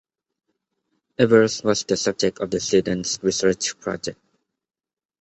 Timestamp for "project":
3.79-4.19